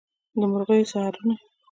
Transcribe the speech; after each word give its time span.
د 0.39 0.41
مرغیو 0.51 0.89
سحرونه 0.91 1.35